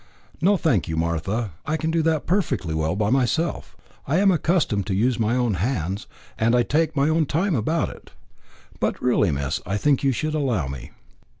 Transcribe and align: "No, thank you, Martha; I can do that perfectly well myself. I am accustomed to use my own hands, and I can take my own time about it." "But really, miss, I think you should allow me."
"No, 0.41 0.57
thank 0.57 0.87
you, 0.87 0.97
Martha; 0.97 1.51
I 1.63 1.77
can 1.77 1.91
do 1.91 2.01
that 2.01 2.25
perfectly 2.25 2.73
well 2.73 2.95
myself. 2.95 3.77
I 4.07 4.17
am 4.17 4.31
accustomed 4.31 4.87
to 4.87 4.95
use 4.95 5.19
my 5.19 5.35
own 5.35 5.53
hands, 5.53 6.07
and 6.39 6.55
I 6.55 6.63
can 6.63 6.69
take 6.69 6.95
my 6.95 7.07
own 7.07 7.27
time 7.27 7.53
about 7.53 7.89
it." 7.91 8.09
"But 8.79 8.99
really, 8.99 9.29
miss, 9.29 9.61
I 9.63 9.77
think 9.77 10.03
you 10.03 10.11
should 10.11 10.33
allow 10.33 10.67
me." 10.67 10.89